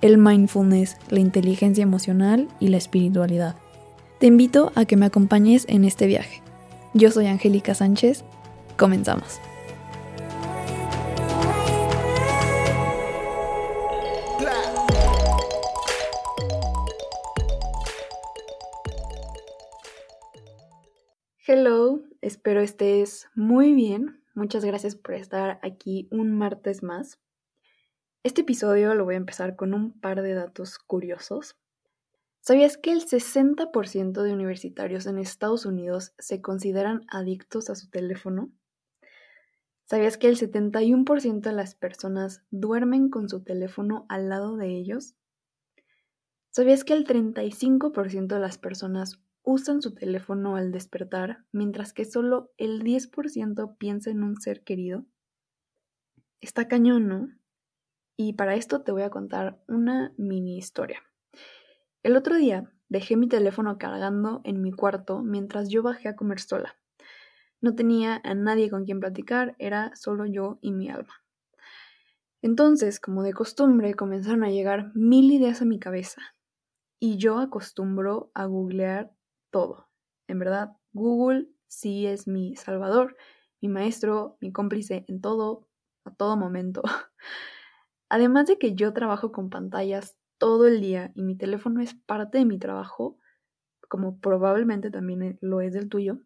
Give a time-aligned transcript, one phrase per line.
[0.00, 3.56] el mindfulness, la inteligencia emocional y la espiritualidad.
[4.18, 6.42] Te invito a que me acompañes en este viaje.
[6.94, 8.24] Yo soy Angélica Sánchez.
[8.76, 9.40] Comenzamos.
[21.46, 24.22] Hello, espero estés muy bien.
[24.34, 27.18] Muchas gracias por estar aquí un martes más.
[28.24, 31.58] Este episodio lo voy a empezar con un par de datos curiosos.
[32.40, 38.50] ¿Sabías que el 60% de universitarios en Estados Unidos se consideran adictos a su teléfono?
[39.84, 45.16] ¿Sabías que el 71% de las personas duermen con su teléfono al lado de ellos?
[46.48, 52.54] ¿Sabías que el 35% de las personas usan su teléfono al despertar, mientras que solo
[52.56, 55.04] el 10% piensa en un ser querido?
[56.40, 57.43] Está cañón, ¿no?
[58.16, 61.02] Y para esto te voy a contar una mini historia.
[62.02, 66.40] El otro día dejé mi teléfono cargando en mi cuarto mientras yo bajé a comer
[66.40, 66.76] sola.
[67.60, 71.24] No tenía a nadie con quien platicar, era solo yo y mi alma.
[72.42, 76.20] Entonces, como de costumbre, comenzaron a llegar mil ideas a mi cabeza.
[77.00, 79.12] Y yo acostumbro a googlear
[79.50, 79.88] todo.
[80.28, 83.16] En verdad, Google sí es mi salvador,
[83.62, 85.66] mi maestro, mi cómplice en todo,
[86.04, 86.82] a todo momento.
[88.08, 92.38] Además de que yo trabajo con pantallas todo el día y mi teléfono es parte
[92.38, 93.18] de mi trabajo,
[93.88, 96.20] como probablemente también lo es del tuyo,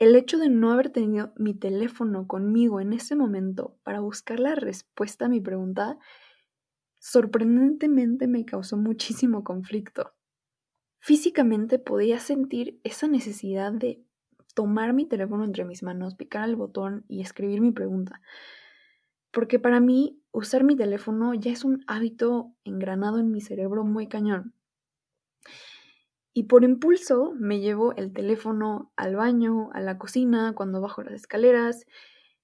[0.00, 4.54] el hecho de no haber tenido mi teléfono conmigo en ese momento para buscar la
[4.54, 5.98] respuesta a mi pregunta,
[6.98, 10.14] sorprendentemente me causó muchísimo conflicto.
[11.00, 14.02] Físicamente podía sentir esa necesidad de
[14.54, 18.22] tomar mi teléfono entre mis manos, picar el botón y escribir mi pregunta.
[19.30, 24.08] Porque para mí usar mi teléfono ya es un hábito engranado en mi cerebro muy
[24.08, 24.54] cañón.
[26.32, 31.14] Y por impulso me llevo el teléfono al baño, a la cocina, cuando bajo las
[31.14, 31.86] escaleras.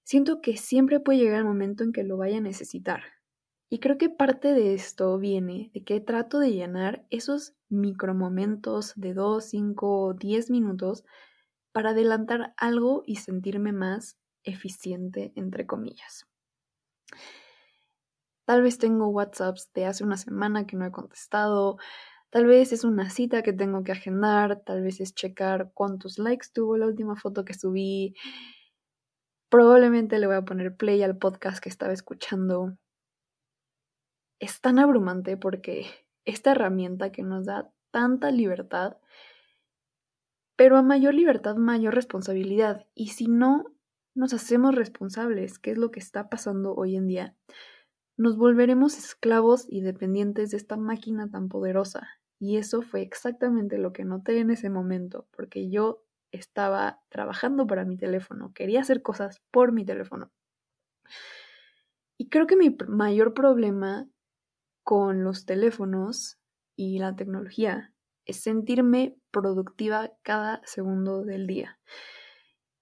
[0.03, 3.01] Siento que siempre puede llegar el momento en que lo vaya a necesitar.
[3.69, 9.13] Y creo que parte de esto viene de que trato de llenar esos micromomentos de
[9.13, 11.03] 2, 5, 10 minutos
[11.73, 16.27] para adelantar algo y sentirme más eficiente, entre comillas.
[18.45, 21.77] Tal vez tengo WhatsApps de hace una semana que no he contestado.
[22.29, 24.61] Tal vez es una cita que tengo que agendar.
[24.63, 28.15] Tal vez es checar cuántos likes tuvo la última foto que subí.
[29.49, 32.77] Probablemente le voy a poner play al podcast que estaba escuchando.
[34.39, 35.87] Es tan abrumante porque
[36.25, 38.97] esta herramienta que nos da tanta libertad,
[40.55, 42.85] pero a mayor libertad, mayor responsabilidad.
[42.93, 43.76] Y si no
[44.17, 47.35] nos hacemos responsables, ¿qué es lo que está pasando hoy en día?
[48.17, 52.07] nos volveremos esclavos y dependientes de esta máquina tan poderosa.
[52.39, 57.85] Y eso fue exactamente lo que noté en ese momento, porque yo estaba trabajando para
[57.85, 60.31] mi teléfono, quería hacer cosas por mi teléfono.
[62.17, 64.07] Y creo que mi mayor problema
[64.83, 66.39] con los teléfonos
[66.75, 67.93] y la tecnología
[68.25, 71.79] es sentirme productiva cada segundo del día.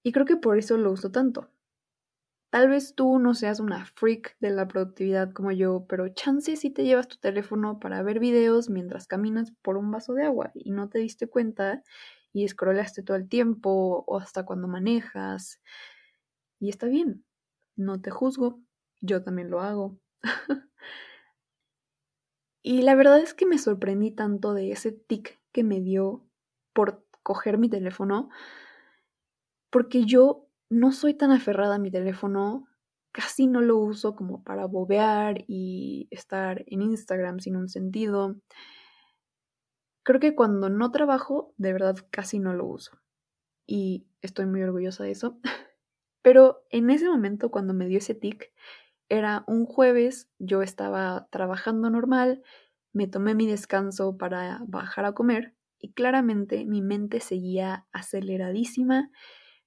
[0.05, 1.49] Y creo que por eso lo uso tanto.
[2.51, 6.69] Tal vez tú no seas una freak de la productividad como yo, pero chance si
[6.69, 10.69] te llevas tu teléfono para ver videos mientras caminas por un vaso de agua y
[10.69, 11.81] no te diste cuenta
[12.33, 15.59] y scrollaste todo el tiempo o hasta cuando manejas.
[16.59, 17.25] Y está bien,
[17.75, 18.62] no te juzgo,
[19.01, 19.97] yo también lo hago.
[22.62, 26.24] y la verdad es que me sorprendí tanto de ese tic que me dio
[26.74, 28.30] por coger mi teléfono,
[29.75, 32.66] porque yo no soy tan aferrada a mi teléfono,
[33.12, 38.38] casi no lo uso como para bobear y estar en Instagram sin un sentido.
[40.04, 43.01] Creo que cuando no trabajo, de verdad casi no lo uso.
[43.68, 45.42] Y estoy muy orgullosa de eso.
[46.21, 48.54] Pero en ese momento, cuando me dio ese tic,
[49.10, 52.44] era un jueves, yo estaba trabajando normal,
[52.94, 59.12] me tomé mi descanso para bajar a comer y claramente mi mente seguía aceleradísima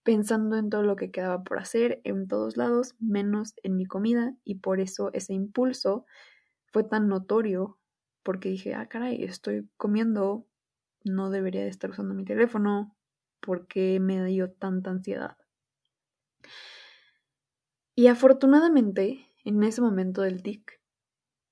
[0.08, 4.34] pensando en todo lo que quedaba por hacer en todos lados, menos en mi comida,
[4.42, 6.06] y por eso ese impulso
[6.72, 7.78] fue tan notorio
[8.22, 10.46] porque dije, ah, caray, estoy comiendo,
[11.04, 12.96] no debería de estar usando mi teléfono,
[13.40, 15.36] porque me dio tanta ansiedad.
[17.94, 20.80] Y afortunadamente, en ese momento del tic,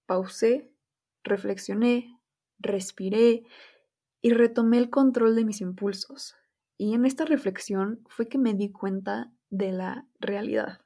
[0.07, 0.73] pausé,
[1.25, 2.19] reflexioné,
[2.59, 3.45] respiré
[4.23, 6.37] y retomé el control de mis impulsos.
[6.79, 10.81] Y en esta reflexión fue que me di cuenta de la realidad.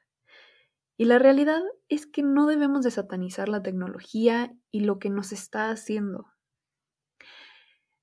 [0.97, 5.33] Y la realidad es que no debemos de satanizar la tecnología y lo que nos
[5.33, 6.27] está haciendo.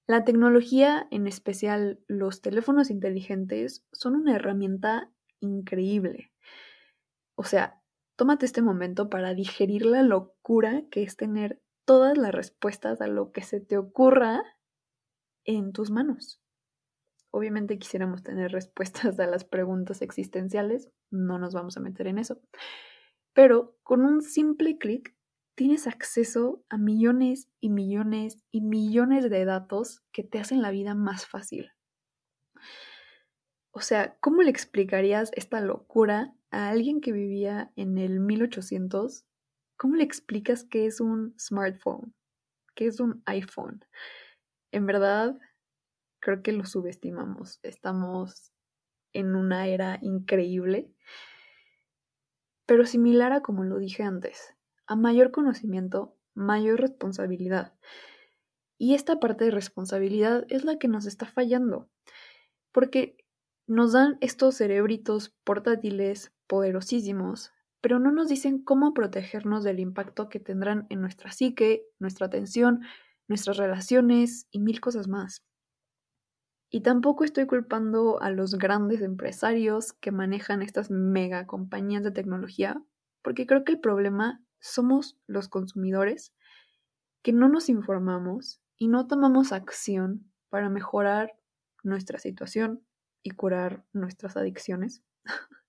[0.08, 5.12] La tecnología, en especial los teléfonos inteligentes, son una herramienta
[5.42, 6.32] increíble.
[7.36, 7.82] O sea,
[8.16, 13.32] tómate este momento para digerir la locura que es tener todas las respuestas a lo
[13.32, 14.44] que se te ocurra
[15.46, 16.42] en tus manos.
[17.32, 22.40] Obviamente quisiéramos tener respuestas a las preguntas existenciales, no nos vamos a meter en eso.
[23.34, 25.16] Pero con un simple clic
[25.56, 30.96] tienes acceso a millones y millones y millones de datos que te hacen la vida
[30.96, 31.72] más fácil.
[33.72, 39.26] O sea, ¿cómo le explicarías esta locura a alguien que vivía en el 1800?
[39.78, 42.16] ¿Cómo le explicas qué es un smartphone?
[42.74, 43.86] ¿Qué es un iPhone?
[44.72, 45.38] En verdad,
[46.20, 47.60] creo que lo subestimamos.
[47.64, 48.52] Estamos
[49.14, 50.92] en una era increíble,
[52.66, 54.54] pero similar a como lo dije antes.
[54.86, 57.74] A mayor conocimiento, mayor responsabilidad.
[58.78, 61.90] Y esta parte de responsabilidad es la que nos está fallando,
[62.72, 63.18] porque
[63.66, 70.40] nos dan estos cerebritos portátiles poderosísimos, pero no nos dicen cómo protegernos del impacto que
[70.40, 72.82] tendrán en nuestra psique, nuestra atención,
[73.28, 75.47] nuestras relaciones y mil cosas más.
[76.70, 82.82] Y tampoco estoy culpando a los grandes empresarios que manejan estas mega compañías de tecnología,
[83.22, 86.34] porque creo que el problema somos los consumidores
[87.22, 91.38] que no nos informamos y no tomamos acción para mejorar
[91.84, 92.86] nuestra situación
[93.24, 95.04] y curar nuestras adicciones.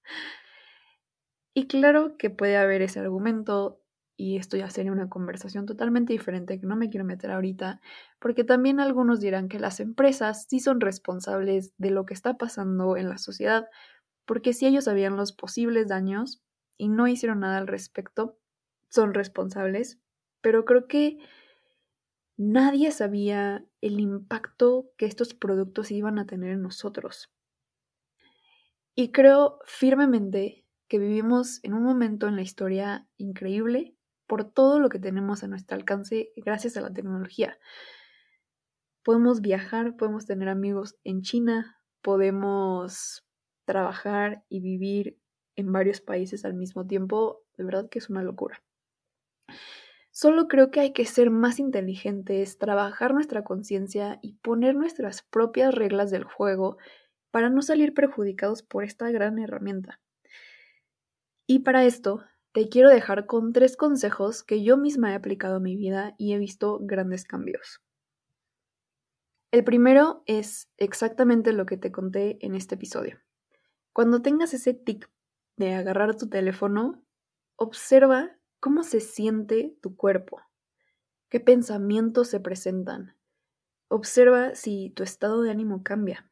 [1.54, 3.80] y claro que puede haber ese argumento
[4.18, 7.80] y esto ya sería una conversación totalmente diferente que no me quiero meter ahorita,
[8.18, 12.96] porque también algunos dirán que las empresas sí son responsables de lo que está pasando
[12.96, 13.68] en la sociedad,
[14.26, 16.42] porque si ellos sabían los posibles daños
[16.76, 18.36] y no hicieron nada al respecto,
[18.88, 20.00] son responsables,
[20.40, 21.18] pero creo que
[22.36, 27.30] nadie sabía el impacto que estos productos iban a tener en nosotros.
[28.96, 33.94] Y creo firmemente que vivimos en un momento en la historia increíble
[34.28, 37.58] por todo lo que tenemos a nuestro alcance gracias a la tecnología.
[39.02, 43.26] Podemos viajar, podemos tener amigos en China, podemos
[43.64, 45.18] trabajar y vivir
[45.56, 47.42] en varios países al mismo tiempo.
[47.56, 48.62] De verdad que es una locura.
[50.10, 55.74] Solo creo que hay que ser más inteligentes, trabajar nuestra conciencia y poner nuestras propias
[55.74, 56.76] reglas del juego
[57.30, 60.00] para no salir perjudicados por esta gran herramienta.
[61.46, 62.24] Y para esto
[62.58, 66.32] te quiero dejar con tres consejos que yo misma he aplicado a mi vida y
[66.32, 67.80] he visto grandes cambios.
[69.52, 73.20] El primero es exactamente lo que te conté en este episodio.
[73.92, 75.08] Cuando tengas ese tic
[75.56, 77.00] de agarrar tu teléfono,
[77.54, 80.42] observa cómo se siente tu cuerpo,
[81.28, 83.14] qué pensamientos se presentan.
[83.86, 86.28] Observa si tu estado de ánimo cambia.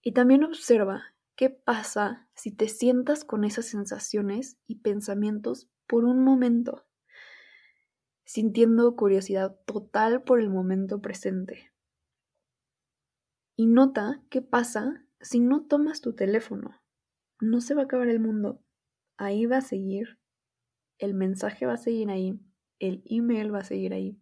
[0.00, 6.22] Y también observa ¿Qué pasa si te sientas con esas sensaciones y pensamientos por un
[6.22, 6.86] momento,
[8.24, 11.72] sintiendo curiosidad total por el momento presente?
[13.56, 16.80] Y nota qué pasa si no tomas tu teléfono.
[17.40, 18.62] No se va a acabar el mundo.
[19.16, 20.20] Ahí va a seguir.
[20.98, 22.38] El mensaje va a seguir ahí.
[22.78, 24.20] El email va a seguir ahí.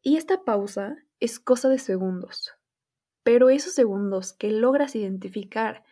[0.00, 2.57] Y esta pausa es cosa de segundos.
[3.28, 5.84] Pero esos segundos que logras identificar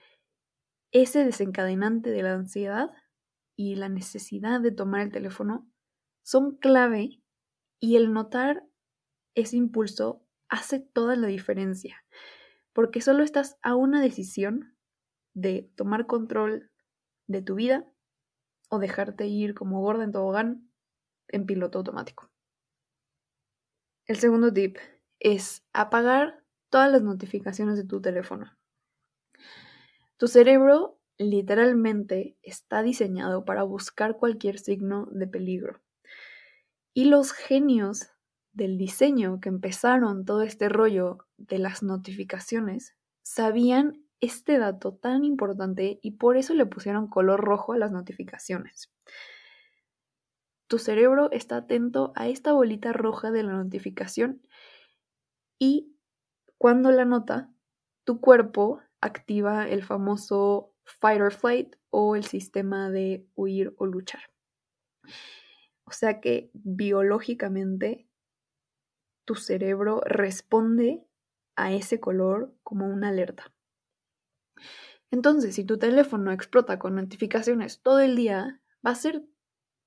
[0.90, 2.88] ese desencadenante de la ansiedad
[3.54, 5.70] y la necesidad de tomar el teléfono
[6.22, 7.20] son clave
[7.78, 8.64] y el notar
[9.34, 12.06] ese impulso hace toda la diferencia,
[12.72, 14.74] porque solo estás a una decisión
[15.34, 16.70] de tomar control
[17.26, 17.84] de tu vida
[18.70, 20.72] o dejarte ir como gorda en tobogán
[21.28, 22.30] en piloto automático.
[24.06, 24.78] El segundo tip
[25.18, 28.56] es apagar todas las notificaciones de tu teléfono.
[30.16, 35.80] Tu cerebro literalmente está diseñado para buscar cualquier signo de peligro.
[36.94, 38.08] Y los genios
[38.52, 45.98] del diseño que empezaron todo este rollo de las notificaciones sabían este dato tan importante
[46.02, 48.90] y por eso le pusieron color rojo a las notificaciones.
[50.68, 54.42] tu cerebro está atento a esta bolita roja de la notificación
[55.60, 55.95] y
[56.58, 57.52] cuando la nota,
[58.04, 64.22] tu cuerpo activa el famoso fight or flight o el sistema de huir o luchar.
[65.84, 68.08] O sea que biológicamente
[69.24, 71.04] tu cerebro responde
[71.56, 73.52] a ese color como una alerta.
[75.10, 79.22] Entonces, si tu teléfono explota con notificaciones todo el día, va a ser,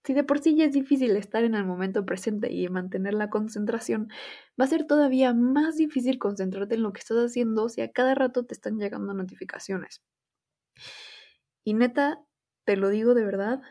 [0.04, 3.30] si de por sí ya es difícil estar en el momento presente y mantener la
[3.30, 4.10] concentración,
[4.60, 8.16] va a ser todavía más difícil concentrarte en lo que estás haciendo si a cada
[8.16, 10.02] rato te están llegando notificaciones.
[11.64, 12.20] Y neta,
[12.66, 13.62] te lo digo de verdad,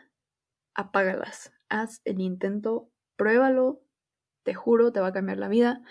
[0.75, 1.51] apágalas.
[1.69, 3.81] Haz el intento, pruébalo,
[4.43, 5.81] te juro, te va a cambiar la vida.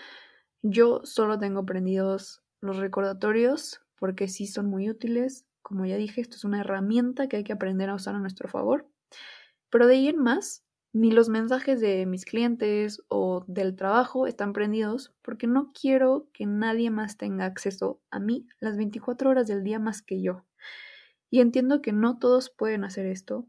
[0.61, 5.45] Yo solo tengo prendidos los recordatorios porque sí son muy útiles.
[5.61, 8.49] Como ya dije, esto es una herramienta que hay que aprender a usar a nuestro
[8.49, 8.89] favor.
[9.69, 14.53] Pero de ahí en más, ni los mensajes de mis clientes o del trabajo están
[14.53, 19.63] prendidos porque no quiero que nadie más tenga acceso a mí las 24 horas del
[19.63, 20.45] día más que yo.
[21.29, 23.45] Y entiendo que no todos pueden hacer esto.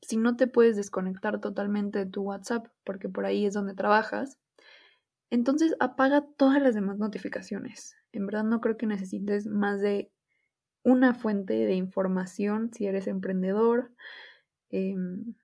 [0.00, 4.38] Si no te puedes desconectar totalmente de tu WhatsApp porque por ahí es donde trabajas,
[5.30, 7.96] entonces apaga todas las demás notificaciones.
[8.12, 10.10] En verdad no creo que necesites más de
[10.82, 13.92] una fuente de información si eres emprendedor.
[14.72, 15.34] Em,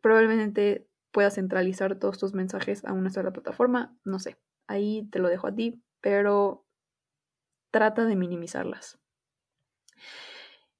[0.00, 3.96] probablemente puedas centralizar todos tus mensajes a una sola plataforma.
[4.04, 6.64] No sé, ahí te lo dejo a ti, pero
[7.70, 8.98] trata de minimizarlas.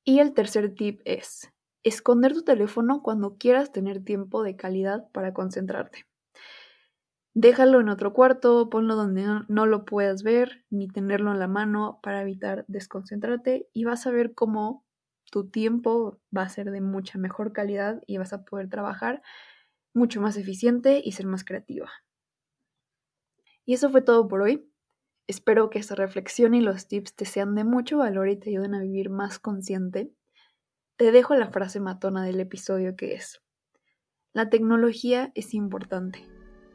[0.05, 1.51] Y el tercer tip es
[1.83, 6.07] esconder tu teléfono cuando quieras tener tiempo de calidad para concentrarte.
[7.35, 11.99] Déjalo en otro cuarto, ponlo donde no, lo puedas ver ni tenerlo en la mano
[12.01, 14.84] para evitar desconcentrarte y vas a ver cómo
[15.35, 19.21] tu tiempo va a ser de mucha mejor calidad y vas a poder trabajar
[19.93, 21.91] mucho más eficiente y ser más creativa.
[23.65, 24.71] Y eso fue todo por hoy.
[25.27, 28.77] Espero que esta reflexión y los tips te sean de mucho valor y te ayuden
[28.77, 30.13] a vivir más consciente.
[30.97, 33.43] Te dejo la frase matona del episodio que es,
[34.35, 36.29] la tecnología es importante,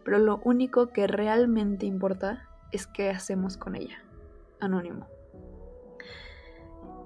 [0.03, 4.03] pero lo único que realmente importa es qué hacemos con ella.
[4.59, 5.07] Anónimo.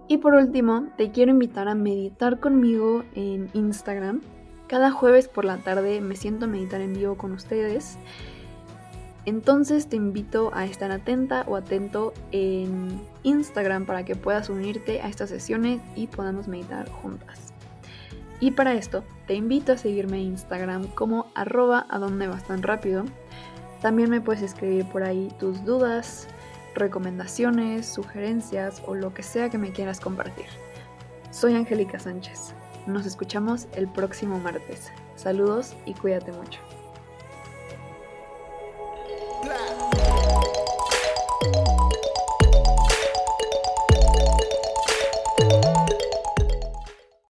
[0.08, 4.22] Y por último, te quiero invitar a meditar conmigo en Instagram.
[4.68, 7.98] Cada jueves por la tarde me siento a meditar en vivo con ustedes.
[9.26, 15.08] Entonces te invito a estar atenta o atento en Instagram para que puedas unirte a
[15.08, 17.54] estas sesiones y podamos meditar juntas.
[18.42, 22.62] Y para esto, te invito a seguirme en Instagram como arroba a donde vas tan
[22.62, 23.06] rápido.
[23.82, 26.28] También me puedes escribir por ahí tus dudas,
[26.75, 30.48] recomendaciones, sugerencias o lo que sea que me quieras compartir.
[31.32, 32.53] Soy Angélica Sánchez.
[32.86, 34.92] Nos escuchamos el próximo martes.
[35.15, 36.60] Saludos y cuídate mucho.